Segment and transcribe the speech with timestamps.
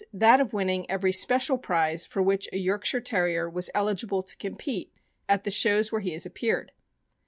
[0.11, 4.91] that of winning every special prize for which a Yorkshire Terrier was eligible to compete
[5.29, 6.71] at the §hows where he has appeared.